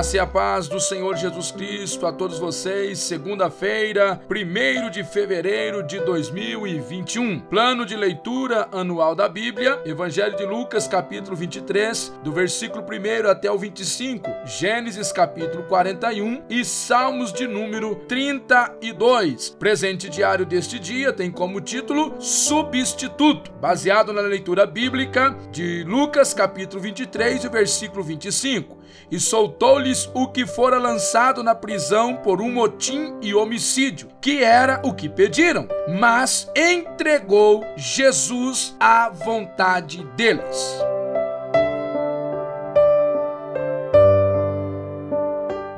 Graça 0.00 0.16
e 0.16 0.18
a 0.18 0.26
paz 0.26 0.66
do 0.66 0.80
Senhor 0.80 1.14
Jesus 1.14 1.52
Cristo 1.52 2.06
a 2.06 2.12
todos 2.12 2.38
vocês. 2.38 3.00
Segunda-feira, 3.00 4.18
1 4.30 4.88
de 4.88 5.04
fevereiro 5.04 5.82
de 5.82 6.00
2021. 6.00 7.40
Plano 7.40 7.84
de 7.84 7.94
leitura 7.94 8.66
anual 8.72 9.14
da 9.14 9.28
Bíblia, 9.28 9.78
Evangelho 9.84 10.34
de 10.38 10.46
Lucas, 10.46 10.88
capítulo 10.88 11.36
23, 11.36 12.14
do 12.24 12.32
versículo 12.32 12.82
1 12.82 13.28
até 13.28 13.52
o 13.52 13.58
25, 13.58 14.26
Gênesis, 14.46 15.12
capítulo 15.12 15.64
41 15.64 16.44
e 16.48 16.64
Salmos 16.64 17.30
de 17.30 17.46
número 17.46 17.94
32. 18.08 19.50
Presente 19.50 20.08
diário 20.08 20.46
deste 20.46 20.78
dia 20.78 21.12
tem 21.12 21.30
como 21.30 21.60
título 21.60 22.14
Substituto, 22.18 23.52
baseado 23.60 24.14
na 24.14 24.22
leitura 24.22 24.64
bíblica 24.64 25.36
de 25.52 25.84
Lucas, 25.84 26.32
capítulo 26.32 26.80
23, 26.80 27.44
e 27.44 27.48
versículo 27.50 28.02
25. 28.02 28.79
E 29.10 29.18
soltou 29.18 29.78
lhes 29.78 30.10
o 30.14 30.28
que 30.28 30.46
fora 30.46 30.78
lançado 30.78 31.42
na 31.42 31.54
prisão 31.54 32.16
por 32.16 32.40
um 32.40 32.52
motim 32.52 33.14
e 33.20 33.34
homicídio, 33.34 34.08
que 34.20 34.42
era 34.42 34.80
o 34.84 34.94
que 34.94 35.08
pediram, 35.08 35.68
mas 35.98 36.50
entregou 36.56 37.64
Jesus 37.76 38.76
à 38.78 39.08
vontade 39.08 40.04
deles. 40.16 40.76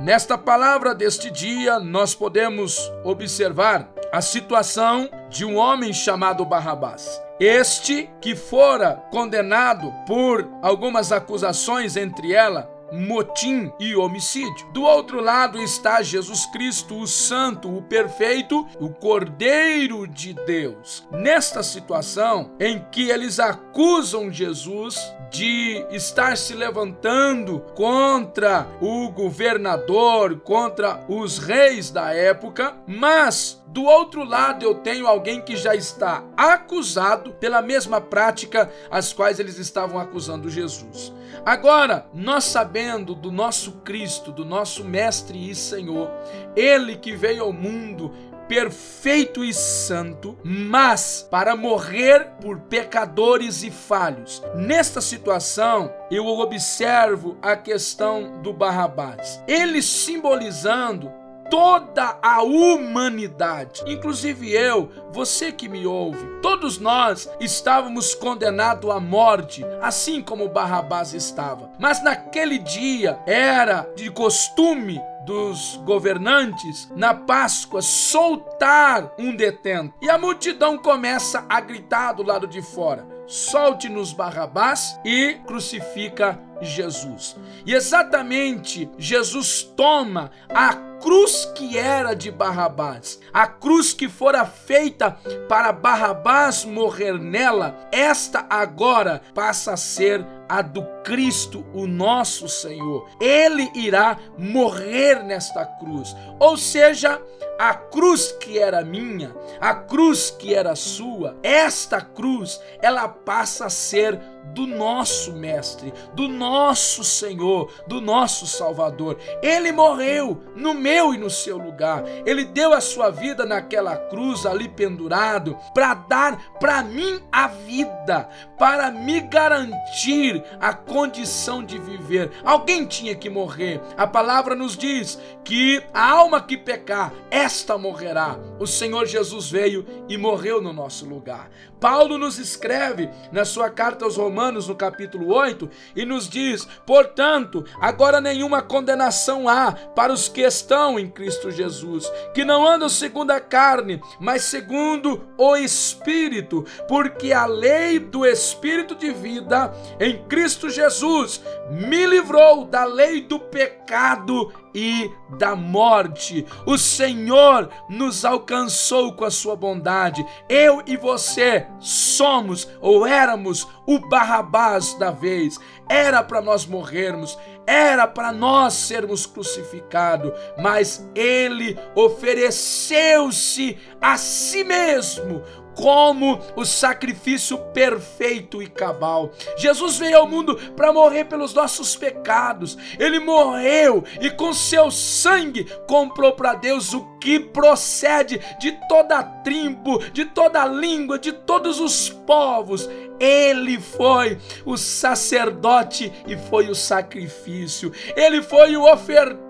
Nesta 0.00 0.36
palavra 0.38 0.94
deste 0.94 1.30
dia, 1.30 1.78
nós 1.78 2.14
podemos 2.14 2.90
observar 3.04 3.88
a 4.10 4.20
situação 4.20 5.08
de 5.28 5.44
um 5.44 5.56
homem 5.56 5.92
chamado 5.92 6.44
Barrabás. 6.44 7.20
Este 7.38 8.10
que 8.20 8.34
fora 8.34 9.02
condenado 9.10 9.92
por 10.06 10.48
algumas 10.62 11.12
acusações, 11.12 11.96
entre 11.96 12.32
elas 12.32 12.66
motim 12.92 13.72
e 13.78 13.94
homicídio. 13.94 14.66
Do 14.72 14.82
outro 14.82 15.20
lado 15.20 15.60
está 15.60 16.02
Jesus 16.02 16.46
Cristo, 16.46 16.98
o 16.98 17.06
Santo, 17.06 17.74
o 17.74 17.82
Perfeito, 17.82 18.66
o 18.78 18.90
Cordeiro 18.90 20.06
de 20.06 20.32
Deus. 20.32 21.06
Nesta 21.10 21.62
situação 21.62 22.52
em 22.58 22.84
que 22.90 23.10
eles 23.10 23.38
acusam 23.38 24.32
Jesus 24.32 24.96
de 25.30 25.86
estar 25.90 26.36
se 26.36 26.54
levantando 26.54 27.60
contra 27.74 28.66
o 28.80 29.10
governador, 29.10 30.40
contra 30.40 31.04
os 31.08 31.38
reis 31.38 31.90
da 31.90 32.12
época, 32.12 32.76
mas 32.86 33.59
do 33.72 33.84
outro 33.84 34.24
lado 34.24 34.64
eu 34.64 34.74
tenho 34.74 35.06
alguém 35.06 35.40
que 35.40 35.54
já 35.54 35.76
está 35.76 36.24
acusado 36.36 37.32
pela 37.34 37.62
mesma 37.62 38.00
prática 38.00 38.68
as 38.90 39.12
quais 39.12 39.38
eles 39.38 39.58
estavam 39.58 39.98
acusando 39.98 40.50
Jesus. 40.50 41.12
Agora, 41.46 42.06
nós 42.12 42.44
sabendo 42.44 43.14
do 43.14 43.30
nosso 43.30 43.72
Cristo, 43.84 44.32
do 44.32 44.44
nosso 44.44 44.84
mestre 44.84 45.50
e 45.50 45.54
Senhor, 45.54 46.10
ele 46.56 46.96
que 46.96 47.14
veio 47.14 47.44
ao 47.44 47.52
mundo 47.52 48.12
perfeito 48.50 49.44
e 49.44 49.54
santo, 49.54 50.36
mas 50.42 51.24
para 51.30 51.54
morrer 51.54 52.32
por 52.40 52.58
pecadores 52.62 53.62
e 53.62 53.70
falhos. 53.70 54.42
Nesta 54.56 55.00
situação, 55.00 55.94
eu 56.10 56.26
observo 56.26 57.38
a 57.40 57.56
questão 57.56 58.42
do 58.42 58.52
Barrabás. 58.52 59.40
Ele 59.46 59.80
simbolizando 59.80 61.12
toda 61.50 62.16
a 62.22 62.42
humanidade, 62.42 63.82
inclusive 63.86 64.52
eu, 64.52 64.88
você 65.12 65.50
que 65.50 65.68
me 65.68 65.86
ouve, 65.86 66.24
todos 66.40 66.78
nós 66.78 67.28
estávamos 67.40 68.14
condenados 68.14 68.88
à 68.88 69.00
morte, 69.00 69.64
assim 69.82 70.22
como 70.22 70.48
Barrabás 70.48 71.12
estava. 71.12 71.70
Mas 71.78 72.02
naquele 72.02 72.58
dia 72.58 73.18
era 73.26 73.86
de 73.96 74.10
costume 74.10 75.00
dos 75.24 75.76
governantes 75.84 76.88
na 76.94 77.12
Páscoa 77.12 77.82
soltar 77.82 79.12
um 79.18 79.34
detento. 79.34 79.94
E 80.00 80.08
a 80.08 80.16
multidão 80.16 80.78
começa 80.78 81.44
a 81.48 81.60
gritar 81.60 82.12
do 82.12 82.22
lado 82.22 82.46
de 82.46 82.62
fora: 82.62 83.06
solte-nos 83.30 84.12
Barrabás 84.12 84.98
e 85.04 85.34
crucifica 85.46 86.36
Jesus. 86.60 87.36
E 87.64 87.72
exatamente 87.72 88.90
Jesus 88.98 89.62
toma 89.62 90.32
a 90.52 90.74
cruz 91.00 91.46
que 91.54 91.78
era 91.78 92.12
de 92.12 92.30
Barrabás, 92.30 93.20
a 93.32 93.46
cruz 93.46 93.94
que 93.94 94.08
fora 94.08 94.44
feita 94.44 95.12
para 95.48 95.72
Barrabás 95.72 96.64
morrer 96.64 97.18
nela, 97.18 97.88
esta 97.92 98.46
agora 98.50 99.22
passa 99.32 99.74
a 99.74 99.76
ser 99.76 100.26
a 100.50 100.62
do 100.62 100.82
Cristo, 101.04 101.64
o 101.72 101.86
nosso 101.86 102.48
Senhor. 102.48 103.08
Ele 103.20 103.70
irá 103.72 104.18
morrer 104.36 105.22
nesta 105.22 105.64
cruz. 105.64 106.16
Ou 106.40 106.56
seja, 106.56 107.22
a 107.56 107.72
cruz 107.72 108.32
que 108.32 108.58
era 108.58 108.84
minha, 108.84 109.32
a 109.60 109.72
cruz 109.72 110.28
que 110.28 110.52
era 110.52 110.74
sua, 110.74 111.36
esta 111.40 112.00
cruz, 112.00 112.60
ela 112.82 113.06
passa 113.06 113.66
a 113.66 113.70
ser 113.70 114.20
do 114.46 114.66
nosso 114.66 115.32
mestre, 115.32 115.92
do 116.14 116.28
nosso 116.28 117.04
Senhor, 117.04 117.70
do 117.86 118.00
nosso 118.00 118.46
Salvador. 118.46 119.16
Ele 119.42 119.72
morreu 119.72 120.42
no 120.56 120.74
meu 120.74 121.14
e 121.14 121.18
no 121.18 121.30
seu 121.30 121.56
lugar. 121.56 122.04
Ele 122.26 122.44
deu 122.44 122.72
a 122.72 122.80
sua 122.80 123.10
vida 123.10 123.46
naquela 123.46 123.96
cruz 123.96 124.44
ali 124.44 124.68
pendurado 124.68 125.56
para 125.74 125.94
dar 125.94 126.58
para 126.58 126.82
mim 126.82 127.20
a 127.30 127.48
vida, 127.48 128.28
para 128.58 128.90
me 128.90 129.20
garantir 129.20 130.42
a 130.60 130.74
condição 130.74 131.62
de 131.62 131.78
viver. 131.78 132.30
Alguém 132.44 132.86
tinha 132.86 133.14
que 133.14 133.30
morrer. 133.30 133.80
A 133.96 134.06
palavra 134.06 134.54
nos 134.54 134.76
diz 134.76 135.18
que 135.44 135.82
a 135.92 136.10
alma 136.10 136.42
que 136.42 136.56
pecar, 136.56 137.12
esta 137.30 137.78
morrerá. 137.78 138.38
O 138.58 138.66
Senhor 138.66 139.06
Jesus 139.06 139.50
veio 139.50 139.86
e 140.08 140.16
morreu 140.16 140.60
no 140.60 140.72
nosso 140.72 141.06
lugar. 141.06 141.50
Paulo 141.80 142.18
nos 142.18 142.38
escreve 142.38 143.08
na 143.32 143.44
sua 143.44 143.70
carta 143.70 144.04
aos 144.04 144.16
Romanos, 144.16 144.29
no 144.30 144.74
capítulo 144.74 145.34
8, 145.34 145.68
e 145.94 146.04
nos 146.04 146.28
diz: 146.28 146.66
Portanto, 146.86 147.64
agora 147.80 148.20
nenhuma 148.20 148.62
condenação 148.62 149.48
há 149.48 149.72
para 149.72 150.12
os 150.12 150.28
que 150.28 150.42
estão 150.42 150.98
em 150.98 151.08
Cristo 151.10 151.50
Jesus, 151.50 152.10
que 152.34 152.44
não 152.44 152.66
andam 152.66 152.88
segundo 152.88 153.30
a 153.30 153.40
carne, 153.40 154.00
mas 154.18 154.44
segundo 154.44 155.28
o 155.36 155.56
Espírito, 155.56 156.64
porque 156.88 157.32
a 157.32 157.46
lei 157.46 157.98
do 157.98 158.24
Espírito 158.24 158.94
de 158.94 159.12
vida 159.12 159.72
em 159.98 160.22
Cristo 160.24 160.70
Jesus 160.70 161.42
me 161.70 162.06
livrou 162.06 162.64
da 162.64 162.84
lei 162.84 163.20
do 163.20 163.38
pecado 163.38 164.52
e 164.74 165.10
da 165.38 165.54
morte. 165.54 166.46
O 166.66 166.78
Senhor 166.78 167.68
nos 167.88 168.24
alcançou 168.24 169.12
com 169.12 169.24
a 169.24 169.30
sua 169.30 169.56
bondade. 169.56 170.24
Eu 170.48 170.82
e 170.86 170.96
você 170.96 171.66
somos 171.78 172.68
ou 172.80 173.06
éramos 173.06 173.66
o 173.86 173.98
Barrabás 173.98 174.94
da 174.94 175.10
vez. 175.10 175.58
Era 175.90 176.22
para 176.22 176.40
nós 176.40 176.66
morrermos, 176.66 177.36
era 177.66 178.06
para 178.06 178.30
nós 178.30 178.74
sermos 178.74 179.26
crucificados, 179.26 180.32
mas 180.56 181.04
ele 181.16 181.76
ofereceu-se 181.96 183.76
a 184.00 184.16
si 184.16 184.62
mesmo 184.62 185.42
como 185.74 186.38
o 186.54 186.64
sacrifício 186.64 187.58
perfeito 187.72 188.62
e 188.62 188.68
cabal. 188.68 189.32
Jesus 189.56 189.98
veio 189.98 190.18
ao 190.18 190.28
mundo 190.28 190.54
para 190.76 190.92
morrer 190.92 191.24
pelos 191.24 191.54
nossos 191.54 191.96
pecados. 191.96 192.76
Ele 192.98 193.18
morreu 193.18 194.04
e 194.20 194.30
com 194.30 194.52
seu 194.52 194.90
sangue 194.90 195.64
comprou 195.88 196.32
para 196.32 196.54
Deus 196.54 196.92
o 196.92 197.18
que 197.18 197.40
procede 197.40 198.40
de 198.60 198.72
toda 198.88 199.22
tribo, 199.22 199.98
de 200.12 200.24
toda 200.26 200.66
língua, 200.66 201.18
de 201.18 201.32
todos 201.32 201.80
os 201.80 202.10
povos. 202.10 202.88
Ele 203.20 203.78
foi 203.78 204.38
o 204.64 204.76
sacerdote 204.76 206.10
e 206.26 206.36
foi 206.36 206.70
o 206.70 206.74
sacrifício. 206.74 207.92
Ele 208.16 208.42
foi 208.42 208.76
o 208.76 208.90
ofertante 208.90 209.49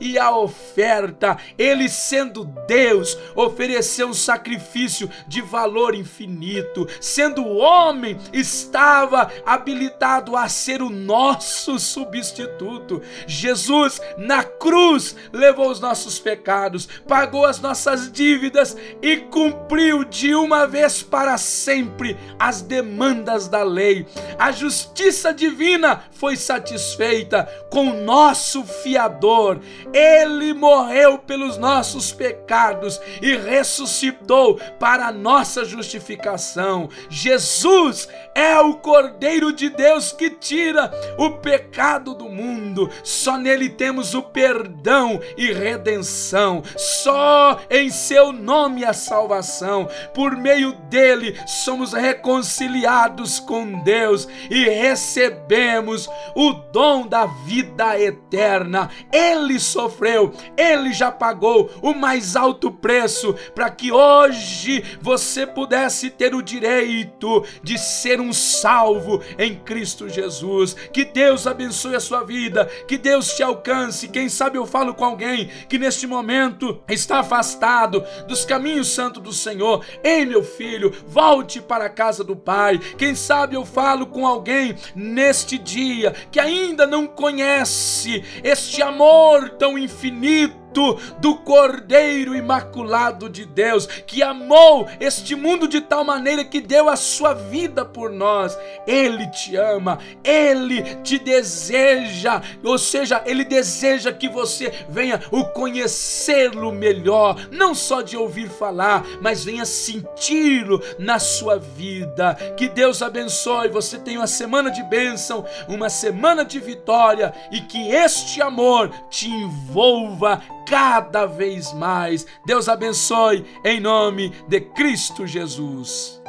e 0.00 0.18
a 0.18 0.34
oferta. 0.34 1.36
Ele, 1.58 1.88
sendo 1.88 2.44
Deus, 2.66 3.18
ofereceu 3.34 4.08
um 4.08 4.14
sacrifício 4.14 5.10
de 5.26 5.40
valor 5.40 5.94
infinito. 5.94 6.86
Sendo 7.00 7.46
homem, 7.46 8.16
estava 8.32 9.30
habilitado 9.44 10.36
a 10.36 10.48
ser 10.48 10.82
o 10.82 10.90
nosso 10.90 11.78
substituto. 11.78 13.02
Jesus, 13.26 14.00
na 14.16 14.42
cruz, 14.42 15.14
levou 15.32 15.70
os 15.70 15.80
nossos 15.80 16.18
pecados, 16.18 16.88
pagou 17.06 17.44
as 17.44 17.60
nossas 17.60 18.10
dívidas 18.10 18.76
e 19.02 19.18
cumpriu 19.18 20.04
de 20.04 20.34
uma 20.34 20.66
vez 20.66 21.02
para 21.02 21.36
sempre 21.36 22.16
as 22.38 22.62
demandas 22.62 23.48
da 23.48 23.62
lei. 23.62 24.06
A 24.38 24.50
justiça 24.52 25.32
divina 25.32 26.04
foi 26.10 26.36
satisfeita 26.36 27.48
com 27.70 27.92
nosso 28.02 28.64
fiador. 29.00 29.60
Ele 29.92 30.52
morreu 30.52 31.18
pelos 31.18 31.56
nossos 31.56 32.12
pecados 32.12 33.00
e 33.22 33.36
ressuscitou 33.36 34.60
para 34.78 35.06
a 35.06 35.12
nossa 35.12 35.64
justificação. 35.64 36.88
Jesus 37.08 38.08
é 38.34 38.58
o 38.58 38.74
Cordeiro 38.74 39.52
de 39.52 39.70
Deus 39.70 40.12
que 40.12 40.30
tira 40.30 40.90
o 41.16 41.30
pecado 41.30 42.14
do 42.14 42.28
mundo. 42.28 42.90
Só 43.02 43.38
nele 43.38 43.70
temos 43.70 44.14
o 44.14 44.22
perdão 44.22 45.20
e 45.36 45.52
redenção. 45.52 46.62
Só 46.76 47.60
em 47.70 47.88
seu 47.90 48.32
nome 48.32 48.84
a 48.84 48.92
salvação. 48.92 49.88
Por 50.14 50.36
meio 50.36 50.72
dele 50.90 51.38
somos 51.46 51.92
reconciliados 51.92 53.38
com 53.38 53.82
Deus 53.82 54.28
e 54.50 54.68
recebemos 54.68 56.08
o 56.34 56.52
dom 56.52 57.06
da 57.06 57.26
vida 57.46 57.98
eterna. 57.98 58.89
Ele 59.12 59.58
sofreu, 59.58 60.32
ele 60.56 60.92
já 60.92 61.10
pagou 61.10 61.70
o 61.82 61.94
mais 61.94 62.36
alto 62.36 62.70
preço 62.70 63.34
para 63.54 63.70
que 63.70 63.92
hoje 63.92 64.82
você 65.00 65.46
pudesse 65.46 66.10
ter 66.10 66.34
o 66.34 66.42
direito 66.42 67.44
de 67.62 67.78
ser 67.78 68.20
um 68.20 68.32
salvo 68.32 69.22
em 69.38 69.54
Cristo 69.54 70.08
Jesus. 70.08 70.74
Que 70.92 71.04
Deus 71.04 71.46
abençoe 71.46 71.94
a 71.94 72.00
sua 72.00 72.24
vida, 72.24 72.66
que 72.86 72.98
Deus 72.98 73.34
te 73.34 73.42
alcance. 73.42 74.08
Quem 74.08 74.28
sabe 74.28 74.58
eu 74.58 74.66
falo 74.66 74.94
com 74.94 75.04
alguém 75.04 75.50
que 75.68 75.78
neste 75.78 76.06
momento 76.06 76.82
está 76.88 77.20
afastado 77.20 78.04
dos 78.26 78.44
caminhos 78.44 78.88
santos 78.88 79.22
do 79.22 79.32
Senhor. 79.32 79.84
Ei, 80.02 80.24
meu 80.24 80.42
filho, 80.42 80.92
volte 81.06 81.60
para 81.60 81.86
a 81.86 81.90
casa 81.90 82.24
do 82.24 82.36
Pai. 82.36 82.78
Quem 82.96 83.14
sabe 83.14 83.56
eu 83.56 83.64
falo 83.64 84.06
com 84.06 84.26
alguém 84.26 84.74
neste 84.94 85.58
dia 85.58 86.12
que 86.30 86.40
ainda 86.40 86.86
não 86.86 87.06
conhece 87.06 88.22
este 88.42 88.79
amor 88.82 89.50
tão 89.50 89.78
infinito 89.78 90.59
do 90.72 91.36
Cordeiro 91.36 92.34
Imaculado 92.34 93.28
de 93.28 93.44
Deus, 93.44 93.86
que 93.86 94.22
amou 94.22 94.88
este 94.98 95.34
mundo 95.34 95.66
de 95.66 95.80
tal 95.80 96.04
maneira 96.04 96.44
que 96.44 96.60
deu 96.60 96.88
a 96.88 96.96
sua 96.96 97.34
vida 97.34 97.84
por 97.84 98.10
nós. 98.10 98.56
Ele 98.86 99.26
te 99.28 99.56
ama, 99.56 99.98
ele 100.24 100.82
te 100.96 101.18
deseja, 101.18 102.42
ou 102.64 102.78
seja, 102.78 103.22
ele 103.26 103.44
deseja 103.44 104.12
que 104.12 104.28
você 104.28 104.72
venha 104.88 105.20
o 105.30 105.44
conhecê-lo 105.46 106.72
melhor, 106.72 107.36
não 107.50 107.74
só 107.74 108.00
de 108.02 108.16
ouvir 108.16 108.48
falar, 108.48 109.04
mas 109.20 109.44
venha 109.44 109.64
senti-lo 109.64 110.80
na 110.98 111.18
sua 111.18 111.58
vida. 111.58 112.34
Que 112.56 112.68
Deus 112.68 113.02
abençoe, 113.02 113.68
você 113.68 113.98
tenha 113.98 114.20
uma 114.20 114.26
semana 114.26 114.70
de 114.70 114.82
bênção, 114.84 115.44
uma 115.68 115.88
semana 115.88 116.44
de 116.44 116.58
vitória 116.58 117.32
e 117.50 117.60
que 117.60 117.90
este 117.90 118.40
amor 118.42 118.90
te 119.08 119.28
envolva 119.28 120.42
cada 120.70 121.26
vez 121.26 121.72
mais. 121.72 122.24
Deus 122.46 122.68
abençoe 122.68 123.44
em 123.64 123.80
nome 123.80 124.32
de 124.46 124.60
Cristo 124.60 125.26
Jesus. 125.26 126.22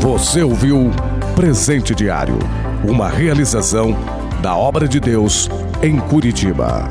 Você 0.00 0.42
ouviu 0.42 0.90
Presente 1.34 1.94
Diário, 1.94 2.38
uma 2.88 3.08
realização 3.08 3.94
da 4.40 4.56
obra 4.56 4.86
de 4.86 5.00
Deus 5.00 5.48
em 5.82 5.98
Curitiba. 5.98 6.88